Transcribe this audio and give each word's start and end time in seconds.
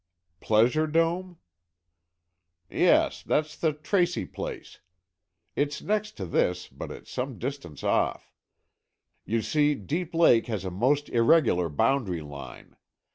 "Pleasure 0.39 0.87
Dome?" 0.87 1.37
"Yes, 2.71 3.21
that's 3.21 3.55
the 3.55 3.71
Tracy 3.71 4.25
place. 4.25 4.79
It's 5.55 5.79
next 5.79 6.13
to 6.17 6.25
this, 6.25 6.67
but 6.67 6.89
it's 6.89 7.11
some 7.11 7.37
distance 7.37 7.83
off. 7.83 8.33
You 9.25 9.43
see, 9.43 9.75
Deep 9.75 10.15
Lake 10.15 10.47
has 10.47 10.65
a 10.65 10.71
most 10.71 11.09
irregular 11.09 11.69
boundary 11.69 12.23
line. 12.23 12.77